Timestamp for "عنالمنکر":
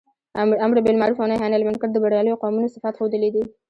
1.47-1.89